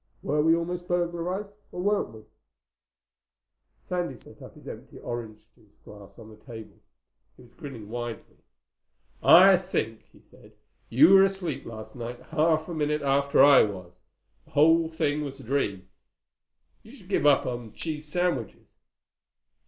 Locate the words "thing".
14.89-15.23